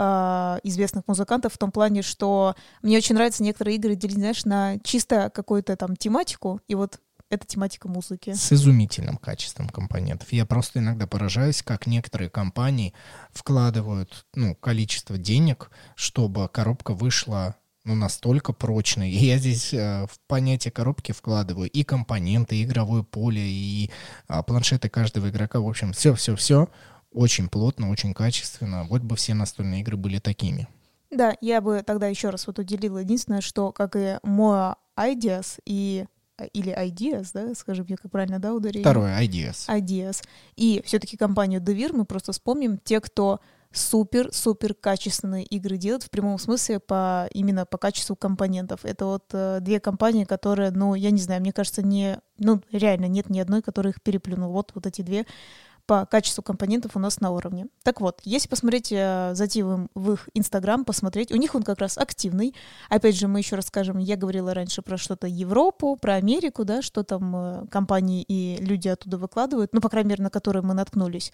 [0.00, 4.78] э, известных музыкантов в том плане, что мне очень нравятся некоторые игры делить, знаешь, на
[4.78, 8.32] чисто какую-то там тематику, и вот это тематика музыки.
[8.32, 10.32] С изумительным качеством компонентов.
[10.32, 12.92] Я просто иногда поражаюсь, как некоторые компании
[13.30, 19.10] вкладывают ну, количество денег, чтобы коробка вышла ну, настолько прочной.
[19.10, 23.90] И я здесь э, в понятие коробки вкладываю и компоненты, и игровое поле, и
[24.28, 25.60] э, планшеты каждого игрока.
[25.60, 26.68] В общем, все-все-все
[27.12, 28.84] очень плотно, очень качественно.
[28.84, 30.68] Вот бы все настольные игры были такими.
[31.10, 36.06] Да, я бы тогда еще раз вот уделила единственное, что как и Moa Ideas и
[36.54, 38.82] или Ideas, да, скажем мне, как правильно, да, ударение?
[38.82, 39.68] Второе, Ideas.
[39.68, 40.22] Ideas.
[40.56, 43.40] И все-таки компанию Devir мы просто вспомним, те, кто
[43.72, 48.80] супер-супер качественные игры делают в прямом смысле по именно по качеству компонентов.
[48.84, 53.06] Это вот э, две компании, которые, ну, я не знаю, мне кажется, не, ну, реально
[53.06, 54.52] нет ни одной, которая их переплюнула.
[54.52, 55.24] Вот, вот эти две
[55.90, 57.66] по качеству компонентов у нас на уровне.
[57.82, 61.98] Так вот, если посмотреть, э, зайти в, их Инстаграм, посмотреть, у них он как раз
[61.98, 62.54] активный.
[62.88, 67.02] Опять же, мы еще расскажем, я говорила раньше про что-то Европу, про Америку, да, что
[67.02, 71.32] там э, компании и люди оттуда выкладывают, ну, по крайней мере, на которые мы наткнулись.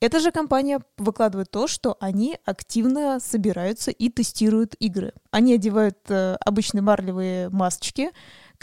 [0.00, 5.12] Эта же компания выкладывает то, что они активно собираются и тестируют игры.
[5.30, 8.12] Они одевают э, обычные марлевые масочки,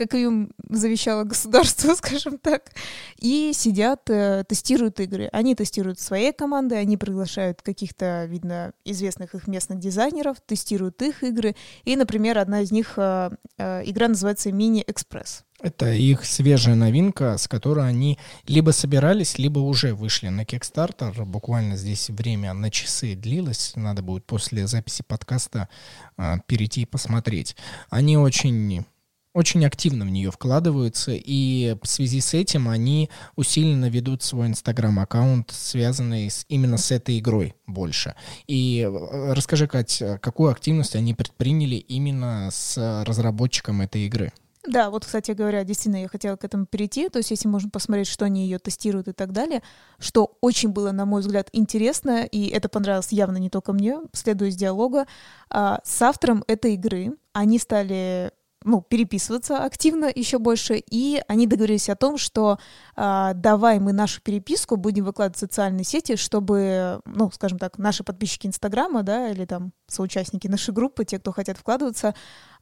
[0.02, 2.72] как им завещало государство, скажем так,
[3.20, 5.30] и сидят, э, тестируют игры.
[5.32, 11.56] Они тестируют свои команды, они приглашают каких-то, видно, известных их местных дизайнеров, тестируют их игры.
[11.84, 15.44] И, например, одна из них, э, э, игра называется «Мини-экспресс».
[15.60, 21.24] Это их свежая новинка, с которой они либо собирались, либо уже вышли на Kickstarter.
[21.26, 23.74] Буквально здесь время на часы длилось.
[23.76, 25.70] Надо будет после записи подкаста
[26.18, 27.56] а, перейти и посмотреть.
[27.92, 28.86] Они очень
[29.34, 35.52] очень активно в нее вкладываются, и в связи с этим они усиленно ведут свой инстаграм-аккаунт,
[35.52, 38.16] связанный с, именно с этой игрой больше.
[38.48, 44.32] И э, расскажи, Кать, какую активность они предприняли именно с разработчиком этой игры?
[44.68, 47.10] Да, вот, кстати говоря, действительно, я хотела к этому перейти.
[47.10, 49.64] То есть, если можно посмотреть, что они ее тестируют и так далее,
[49.98, 54.50] что очень было, на мой взгляд, интересно, и это понравилось явно не только мне, следуя
[54.50, 55.08] из диалога,
[55.50, 58.32] а, с автором этой игры они стали
[58.64, 62.60] ну, переписываться активно еще больше, и они договорились о том, что
[62.96, 68.04] э, давай мы нашу переписку будем выкладывать в социальные сети, чтобы, ну, скажем так, наши
[68.04, 72.14] подписчики Инстаграма, да, или там соучастники нашей группы, те, кто хотят вкладываться,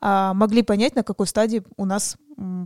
[0.01, 2.17] э, могли понять, на какой стадии у нас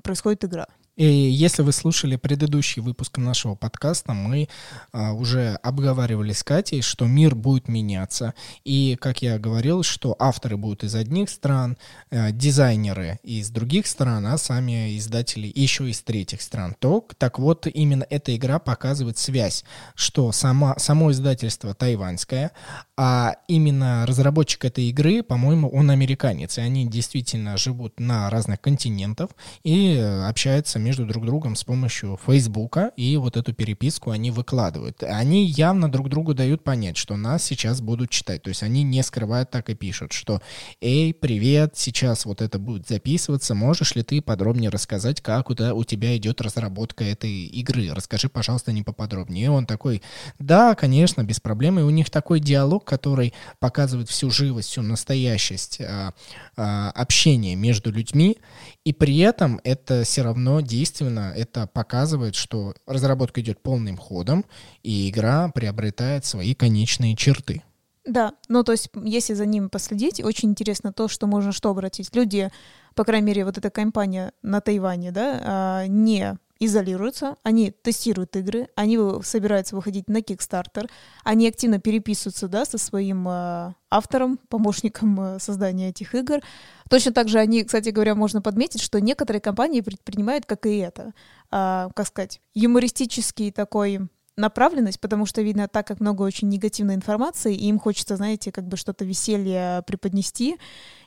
[0.03, 0.67] происходит игра.
[0.95, 4.47] И если вы слушали предыдущий выпуск нашего подкаста, мы
[4.91, 8.35] а, уже обговаривали с Катей, что мир будет меняться.
[8.63, 11.77] И, как я говорил, что авторы будут из одних стран,
[12.11, 16.75] а, дизайнеры из других стран, а сами издатели еще из третьих стран.
[16.77, 22.51] То, так вот, именно эта игра показывает связь, что сама, само издательство тайваньское,
[22.95, 26.59] а именно разработчик этой игры, по-моему, он американец.
[26.59, 29.31] И они действительно живут на разных континентах
[29.63, 35.01] и э, общаются между друг другом с помощью Фейсбука, и вот эту переписку они выкладывают.
[35.03, 38.43] Они явно друг другу дают понять, что нас сейчас будут читать.
[38.43, 40.41] То есть они не скрывают, так и пишут, что
[40.81, 45.83] «Эй, привет, сейчас вот это будет записываться, можешь ли ты подробнее рассказать, как у у
[45.85, 47.89] тебя идет разработка этой игры?
[47.93, 49.45] Расскажи, пожалуйста, не поподробнее».
[49.45, 50.01] И он такой
[50.39, 51.79] «Да, конечно, без проблем».
[51.79, 56.13] И у них такой диалог, который показывает всю живость, всю настоящесть а,
[56.57, 58.37] а, общения между людьми,
[58.85, 64.45] и при этом это все равно действенно, это показывает, что разработка идет полным ходом,
[64.83, 67.63] и игра приобретает свои конечные черты.
[68.05, 72.13] Да, ну то есть, если за ними последить, очень интересно то, что можно что обратить.
[72.13, 72.49] Люди,
[72.95, 78.67] по крайней мере, вот эта компания на Тайване, да, а, не изолируются, они тестируют игры,
[78.75, 80.89] они собираются выходить на Kickstarter,
[81.23, 86.39] они активно переписываются да, со своим э, автором, помощником э, создания этих игр.
[86.89, 91.13] Точно так же они, кстати говоря, можно подметить, что некоторые компании предпринимают, как и это,
[91.51, 97.55] э, как сказать, юмористический такой направленность, потому что, видно, так как много очень негативной информации,
[97.55, 100.57] и им хочется, знаете, как бы что-то веселье преподнести,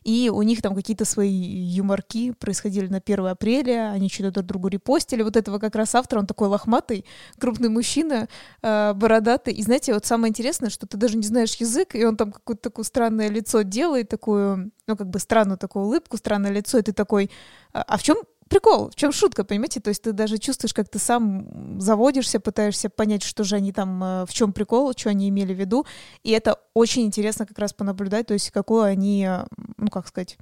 [0.05, 4.69] и у них там какие-то свои юморки происходили на 1 апреля, они что-то друг другу
[4.69, 7.05] репостили, вот этого как раз автор, он такой лохматый,
[7.39, 8.29] крупный мужчина,
[8.63, 12.17] э, бородатый, и знаете, вот самое интересное, что ты даже не знаешь язык, и он
[12.17, 16.79] там какое-то такое странное лицо делает, такую, ну, как бы странную такую улыбку, странное лицо,
[16.79, 17.31] и ты такой,
[17.73, 19.81] а, а в чем прикол, в чем шутка, понимаете?
[19.81, 24.03] То есть ты даже чувствуешь, как ты сам заводишься, пытаешься понять, что же они там,
[24.03, 25.87] э, в чем прикол, что они имели в виду.
[26.23, 30.39] И это очень интересно как раз понаблюдать, то есть какую они, э, ну как сказать,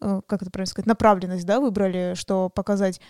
[0.00, 3.00] э, как это правильно сказать, направленность, да, выбрали, что показать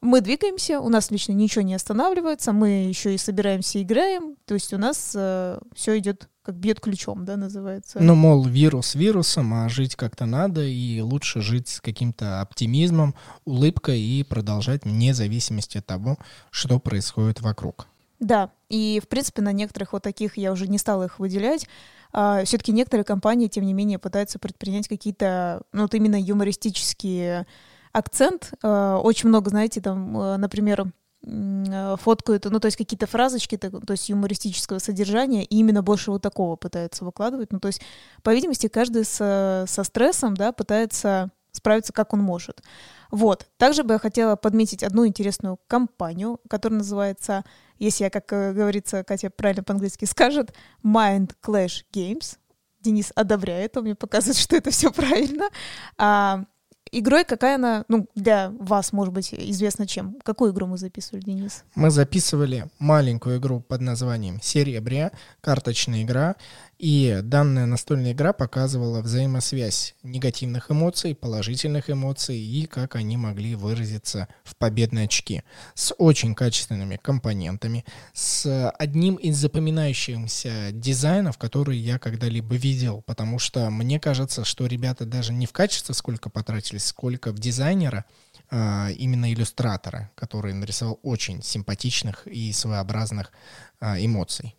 [0.00, 4.72] мы двигаемся, у нас лично ничего не останавливается, мы еще и собираемся, играем, то есть
[4.72, 7.98] у нас э, все идет как бьет ключом, да, называется.
[8.00, 14.00] Ну, мол, вирус вирусом, а жить как-то надо, и лучше жить с каким-то оптимизмом, улыбкой
[14.00, 16.16] и продолжать вне зависимости от того,
[16.50, 17.86] что происходит вокруг.
[18.18, 21.68] Да, и, в принципе, на некоторых вот таких, я уже не стала их выделять,
[22.14, 27.46] а, все-таки некоторые компании, тем не менее, пытаются предпринять какие-то, ну, вот именно юмористические
[27.92, 28.54] акцент.
[28.62, 30.90] А, очень много, знаете, там, а, например, Э,
[31.22, 36.56] фоткают, ну, то есть какие-то фразочки, то, есть юмористического содержания, и именно больше вот такого
[36.56, 37.52] пытаются выкладывать.
[37.52, 37.82] Ну, то есть,
[38.22, 42.62] по видимости, каждый со, со стрессом, да, пытается справиться как он может.
[43.10, 43.46] Вот.
[43.56, 47.44] Также бы я хотела подметить одну интересную компанию, которая называется,
[47.78, 50.54] если я, как э, говорится, Катя правильно по-английски скажет,
[50.84, 52.38] Mind Clash Games.
[52.80, 55.48] Денис одобряет, он мне показывает, что это все правильно.
[55.96, 56.44] А,
[56.92, 60.16] Игрой какая она, ну, для вас, может быть, известна чем?
[60.24, 61.64] Какую игру мы записывали, Денис?
[61.74, 66.36] Мы записывали маленькую игру под названием «Серебря», карточная игра,
[66.78, 74.28] и данная настольная игра показывала взаимосвязь негативных эмоций, положительных эмоций и как они могли выразиться
[74.44, 75.42] в победные очки.
[75.74, 83.70] С очень качественными компонентами, с одним из запоминающихся дизайнов, которые я когда-либо видел, потому что
[83.70, 88.04] мне кажется, что ребята даже не в качестве сколько потратились, сколько в дизайнера,
[88.50, 93.32] а, именно иллюстратора, который нарисовал очень симпатичных и своеобразных
[93.80, 94.54] а, эмоций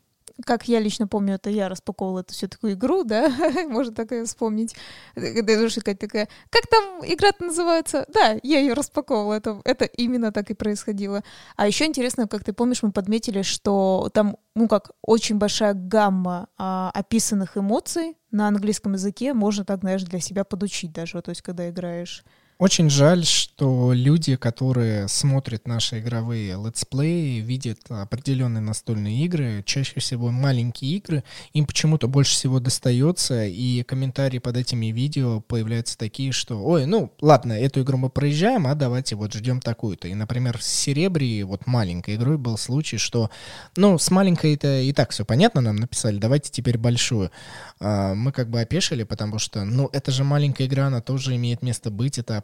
[0.45, 3.29] как я лично помню, это я распаковывала эту всю такую игру, да,
[3.69, 4.75] можно такое вспомнить.
[5.15, 8.05] Когда Душа такая, как там игра-то называется?
[8.13, 11.23] Да, я ее распаковывала, это, это именно так и происходило.
[11.55, 16.47] А еще интересно, как ты помнишь, мы подметили, что там, ну как, очень большая гамма
[16.57, 21.41] а, описанных эмоций на английском языке, можно так, знаешь, для себя подучить даже, то есть
[21.41, 22.23] когда играешь.
[22.59, 30.29] Очень жаль, что люди, которые смотрят наши игровые летсплеи, видят определенные настольные игры, чаще всего
[30.29, 36.61] маленькие игры, им почему-то больше всего достается, и комментарии под этими видео появляются такие, что,
[36.61, 40.09] ой, ну, ладно, эту игру мы проезжаем, а давайте вот ждем такую-то.
[40.09, 43.29] И, например, с Серебри, вот маленькой игрой был случай, что,
[43.77, 47.31] ну, с маленькой-то и так все понятно нам написали, давайте теперь большую.
[47.79, 51.61] А, мы как бы опешили, потому что, ну, это же маленькая игра, она тоже имеет
[51.61, 52.37] место быть, это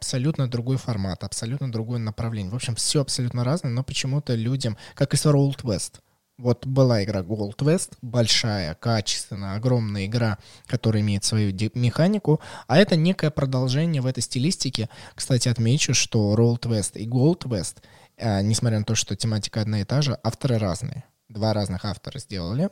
[0.48, 2.52] другой формат, абсолютно другое направление.
[2.52, 6.00] В общем, все абсолютно разное, но почему-то людям, как и с Old West,
[6.38, 12.94] вот была игра Gold West, большая, качественная, огромная игра, которая имеет свою механику, а это
[12.94, 14.90] некое продолжение в этой стилистике.
[15.14, 17.76] Кстати, отмечу, что Roll West и Gold West,
[18.18, 22.18] э, несмотря на то, что тематика одна и та же, авторы разные два разных автора
[22.18, 22.70] сделали.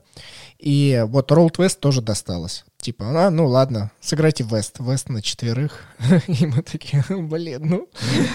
[0.58, 2.64] И вот Roll West тоже досталось.
[2.78, 4.78] Типа, а, ну ладно, сыграйте Вест.
[4.78, 5.84] Вест на четверых.
[6.28, 7.88] И мы такие, блин, ну,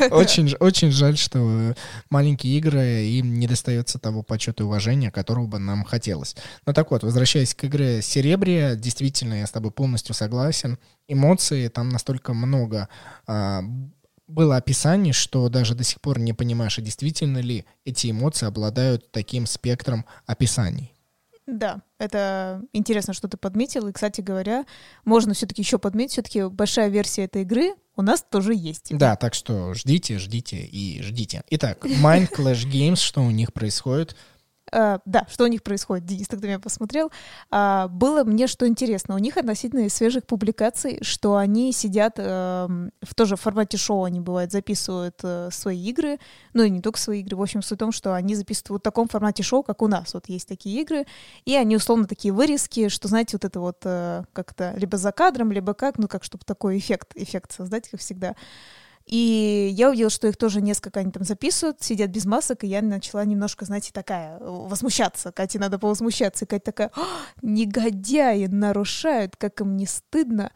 [0.12, 1.76] очень, очень жаль, что
[2.10, 6.36] маленькие игры, им не достается того почета и уважения, которого бы нам хотелось.
[6.66, 10.80] Ну так вот, возвращаясь к игре Серебрия, действительно, я с тобой полностью согласен.
[11.08, 12.90] Эмоции там настолько много
[13.28, 13.62] а,
[14.30, 19.12] было описание, что даже до сих пор не понимаешь, а действительно ли эти эмоции обладают
[19.12, 20.94] таким спектром описаний.
[21.48, 23.88] Да, это интересно, что ты подметил.
[23.88, 24.66] И, кстати говоря,
[25.04, 28.96] можно все-таки еще подметить, все-таки большая версия этой игры у нас тоже есть.
[28.96, 31.44] Да, так что ждите, ждите и ждите.
[31.50, 34.16] Итак, Mind Clash Games, что у них происходит?
[34.72, 37.12] Uh, да, что у них происходит, Денис тогда меня посмотрел.
[37.52, 39.16] Uh, было мне что интересно.
[39.16, 44.52] У них относительно свежих публикаций, что они сидят uh, в тоже формате шоу, они бывают
[44.52, 46.20] записывают uh, свои игры,
[46.54, 47.36] ну и не только свои игры.
[47.38, 50.14] В общем, суть в том, что они записывают в таком формате шоу, как у нас.
[50.14, 51.06] Вот есть такие игры,
[51.46, 55.52] и они условно такие вырезки, что, знаете, вот это вот uh, как-то либо за кадром,
[55.52, 58.36] либо как, ну как, чтобы такой эффект, эффект создать, как всегда.
[59.10, 62.84] И я увидела, что их тоже несколько они там записывают, сидят без масок, и я
[62.84, 65.32] начала немножко, знаете, такая, возмущаться.
[65.32, 66.46] Кате надо повозмущаться.
[66.46, 66.92] И Катя такая,
[67.42, 70.52] негодяи нарушают, как им не стыдно.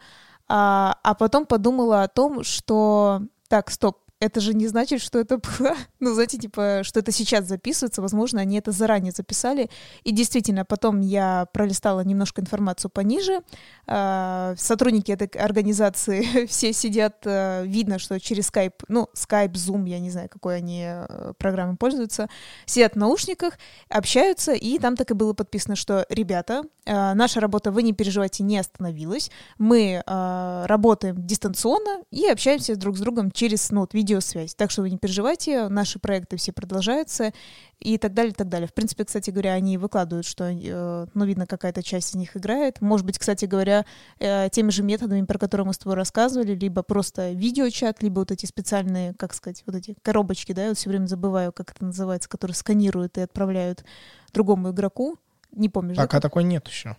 [0.46, 5.36] А, а потом подумала о том, что, так, стоп, это же не значит, что это
[5.38, 9.68] было, ну, знаете, типа, что это сейчас записывается, возможно, они это заранее записали,
[10.02, 13.40] и действительно, потом я пролистала немножко информацию пониже,
[13.86, 20.00] а, сотрудники этой организации все сидят, э, видно, что через Skype, ну, Skype, Zoom, я
[20.00, 22.28] не знаю, какой они э, программой пользуются,
[22.64, 23.54] сидят в наушниках,
[23.88, 28.42] общаются, и там так и было подписано, что, ребята, э, наша работа, вы не переживайте,
[28.42, 34.54] не остановилась, мы работаем дистанционно и общаемся друг с другом через, ну, вот, видеосвязь.
[34.54, 37.32] Так что вы не переживайте, наши проекты все продолжаются
[37.80, 38.68] и так далее, и так далее.
[38.68, 42.80] В принципе, кстати говоря, они выкладывают, что, э, ну, видно, какая-то часть из них играет.
[42.80, 43.84] Может быть, кстати говоря,
[44.18, 48.30] э, теми же методами, про которые мы с тобой рассказывали, либо просто видеочат, либо вот
[48.30, 51.84] эти специальные, как сказать, вот эти коробочки, да, я вот все время забываю, как это
[51.84, 53.84] называется, которые сканируют и отправляют
[54.32, 55.18] другому игроку.
[55.52, 56.20] Не помнишь, Пока да?
[56.20, 56.96] такой нет еще.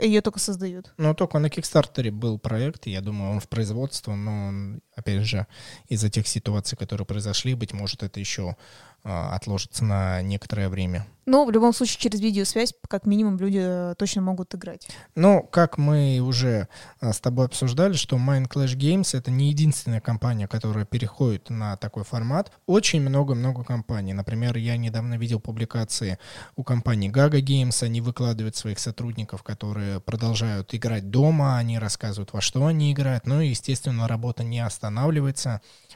[0.00, 0.94] Ее только создают.
[0.96, 5.46] Ну, только на Кикстартере был проект, я думаю, он в производстве, но он, опять же,
[5.88, 8.56] из-за тех ситуаций, которые произошли, быть может, это еще
[9.02, 11.06] а, отложится на некоторое время.
[11.24, 14.88] Но в любом случае через видеосвязь как минимум люди э, точно могут играть.
[15.14, 16.68] Ну, как мы уже
[17.00, 21.76] а, с тобой обсуждали, что Mind Clash Games это не единственная компания, которая переходит на
[21.76, 22.52] такой формат.
[22.66, 24.12] Очень много-много компаний.
[24.12, 26.18] Например, я недавно видел публикации
[26.56, 27.82] у компании Gaga Games.
[27.82, 33.26] Они выкладывают своих сотрудников, которые продолжают играть дома, они рассказывают, во что они играют.
[33.26, 34.89] Ну и, естественно, работа не останавливается.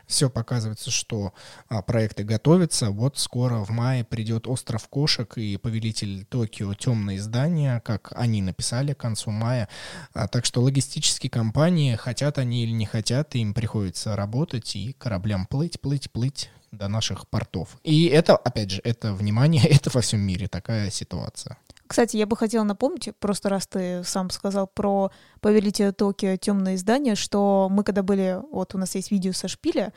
[0.07, 1.33] Все показывается, что
[1.69, 2.91] а, проекты готовятся.
[2.91, 6.75] Вот скоро в мае придет «Остров кошек» и «Повелитель Токио.
[6.75, 9.69] Темные здания», как они написали к концу мая.
[10.13, 15.47] А, так что логистические компании, хотят они или не хотят, им приходится работать и кораблям
[15.47, 17.77] плыть, плыть, плыть до наших портов.
[17.83, 21.57] И это, опять же, это внимание, это во всем мире такая ситуация.
[21.87, 25.11] Кстати, я бы хотела напомнить, просто раз ты сам сказал про
[25.41, 26.37] «Повелителя Токио.
[26.37, 29.93] Темные здания», что мы когда были, вот у нас есть видео со шпиля,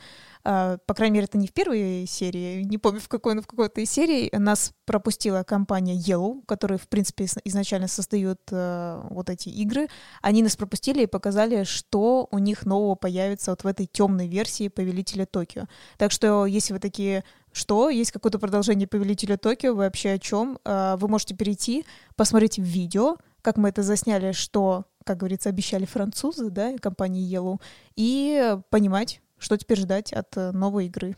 [0.50, 3.48] а, по крайней мере, это не в первой серии, не помню в какой, но в
[3.48, 9.50] какой-то из серий, нас пропустила компания Yellow, которая, в принципе, изначально создает э, вот эти
[9.50, 9.90] игры.
[10.22, 14.70] Они нас пропустили и показали, что у них нового появится вот в этой темной версии
[14.70, 15.66] Повелителя Токио.
[15.98, 17.26] Так что, если вы такие
[17.58, 20.60] что есть какое-то продолжение Повелителя Токио, вы вообще о чем?
[20.64, 21.86] А, вы можете перейти,
[22.16, 27.60] посмотреть видео, как мы это засняли, что, как говорится, обещали французы, да, компании Yellow,
[27.96, 31.18] и понимать, что теперь ждать от э, новой игры.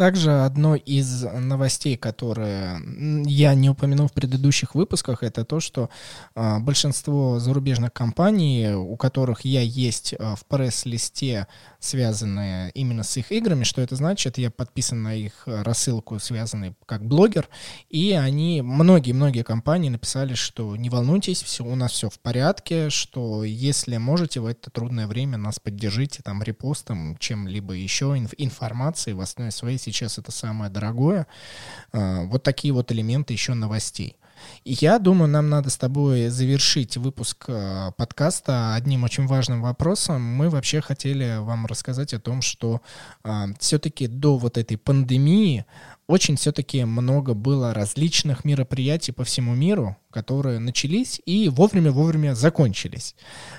[0.00, 2.80] Также одной из новостей, которые
[3.26, 5.90] я не упомянул в предыдущих выпусках, это то, что
[6.34, 11.48] э, большинство зарубежных компаний, у которых я есть э, в пресс-листе,
[11.80, 14.38] связанные именно с их играми, что это значит?
[14.38, 17.50] Я подписан на их рассылку, связанный как блогер,
[17.90, 23.44] и они, многие-многие компании написали, что не волнуйтесь, все, у нас все в порядке, что
[23.44, 29.20] если можете в это трудное время нас поддержите там репостом, чем-либо еще, инф- информацией в
[29.20, 31.26] основе своей сейчас это самое дорогое.
[31.92, 34.16] А, вот такие вот элементы еще новостей.
[34.64, 40.22] Я думаю, нам надо с тобой завершить выпуск а, подкаста одним очень важным вопросом.
[40.22, 42.80] Мы вообще хотели вам рассказать о том, что
[43.22, 45.64] а, все-таки до вот этой пандемии
[46.10, 53.14] очень все-таки много было различных мероприятий по всему миру, которые начались и вовремя-вовремя закончились.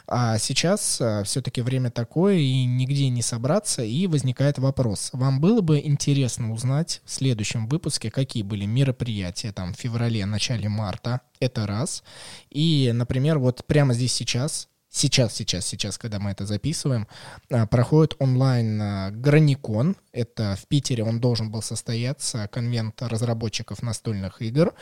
[0.05, 5.11] А сейчас а, все-таки время такое, и нигде не собраться, и возникает вопрос.
[5.13, 10.67] Вам было бы интересно узнать в следующем выпуске, какие были мероприятия там в феврале, начале
[10.67, 12.03] марта, это раз.
[12.49, 17.07] И, например, вот прямо здесь сейчас сейчас, сейчас, сейчас, когда мы это записываем,
[17.49, 19.95] а, проходит онлайн а, Граникон.
[20.11, 24.73] Это в Питере он должен был состояться, конвент разработчиков настольных игр.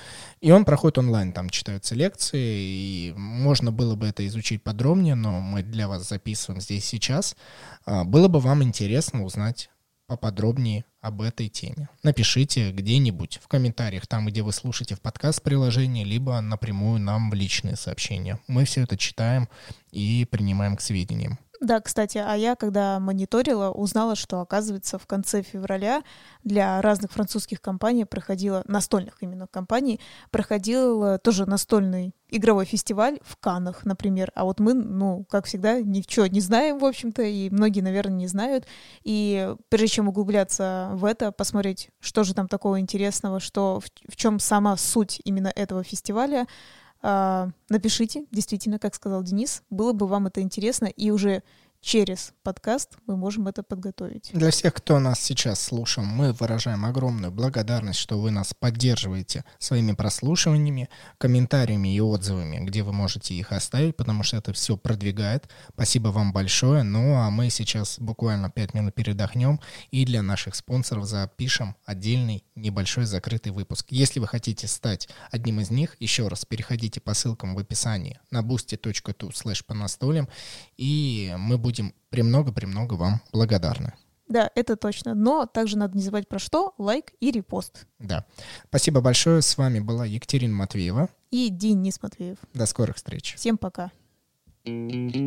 [0.42, 5.40] И он проходит онлайн, там читаются лекции, и можно было бы это изучить подробнее, но
[5.40, 7.38] мы для вас записываем здесь сейчас.
[7.86, 9.70] А, было бы вам интересно узнать
[10.10, 11.88] поподробнее об этой теме.
[12.04, 17.76] Напишите где-нибудь в комментариях, там, где вы слушаете в подкаст-приложении, либо напрямую нам в личные
[17.76, 18.40] сообщения.
[18.48, 19.48] Мы все это читаем
[19.92, 21.38] и принимаем к сведениям.
[21.60, 26.04] Да, кстати, а я, когда мониторила, узнала, что, оказывается, в конце февраля
[26.44, 30.00] для разных французских компаний проходила, настольных именно компаний,
[30.32, 34.32] проходил тоже настольный игровой фестиваль в Канах, например.
[34.36, 38.28] А вот мы, ну, как всегда, ничего не знаем, в общем-то, и многие, наверное, не
[38.28, 38.66] знают.
[39.04, 44.16] И прежде чем углубляться в это, посмотреть, что же там такого интересного, что в, в
[44.16, 46.48] чем сама суть именно этого фестиваля,
[47.02, 51.44] напишите, действительно, как сказал Денис, было бы вам это интересно, и уже
[51.82, 54.32] через подкаст мы можем это подготовить.
[54.34, 59.94] Для всех, кто нас сейчас слушал, мы выражаем огромную благодарность, что вы нас поддерживаете своими
[59.94, 65.50] прослушиваниями, комментариями и отзывами, где вы можете их оставить, потому что это все продвигает.
[65.74, 66.84] Спасибо вам большое.
[66.84, 69.60] Ну а мы сейчас буквально 5 минут передохнем
[69.92, 73.88] и для наших спонсоров запишем отдельный небольшой закрытый выпуск.
[73.90, 78.42] Если вы хотите стать одним из них, еще раз переходите по ссылкам в описании на
[78.42, 80.28] boosty.tu slash по настолям,
[80.78, 83.94] и мы будем будем премного-премного вам благодарны.
[84.28, 85.14] Да, это точно.
[85.14, 86.74] Но также надо не забывать про что?
[86.80, 87.86] Лайк и репост.
[88.00, 88.26] Да.
[88.68, 89.44] Спасибо большое.
[89.44, 91.10] С вами была Екатерина Матвеева.
[91.30, 92.38] И Денис Матвеев.
[92.56, 93.36] До скорых встреч.
[93.36, 93.92] Всем пока.
[94.66, 95.18] thank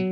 [0.00, 0.09] you